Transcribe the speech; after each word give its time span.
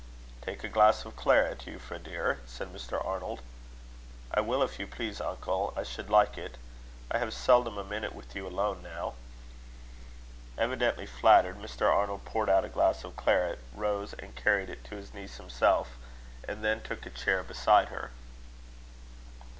"Take 0.41 0.63
a 0.63 0.67
glass 0.67 1.05
of 1.05 1.15
claret, 1.15 1.67
Euphra, 1.67 1.99
dear?" 2.03 2.39
said 2.47 2.73
Mr. 2.73 3.05
Arnold. 3.05 3.43
"I 4.33 4.41
will, 4.41 4.63
if 4.63 4.79
you 4.79 4.87
please, 4.87 5.21
uncle. 5.21 5.75
I 5.77 5.83
should 5.83 6.09
like 6.09 6.39
it. 6.39 6.57
I 7.11 7.19
have 7.19 7.35
seldom 7.35 7.77
a 7.77 7.83
minute 7.83 8.15
with 8.15 8.35
you 8.35 8.47
alone 8.47 8.81
now." 8.81 9.13
Evidently 10.57 11.05
flattered, 11.05 11.59
Mr. 11.59 11.83
Arnold 11.87 12.25
poured 12.25 12.49
out 12.49 12.65
a 12.65 12.67
glass 12.69 13.03
of 13.03 13.15
claret, 13.15 13.59
rose 13.75 14.13
and 14.13 14.35
carried 14.35 14.71
it 14.71 14.83
to 14.85 14.95
his 14.95 15.13
niece 15.13 15.37
himself, 15.37 15.97
and 16.47 16.63
then 16.63 16.81
took 16.81 17.05
a 17.05 17.11
chair 17.11 17.43
beside 17.43 17.89
her. 17.89 18.09